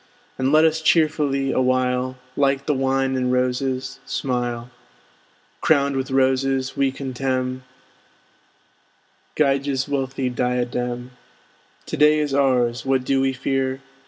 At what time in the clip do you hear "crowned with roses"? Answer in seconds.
5.61-6.75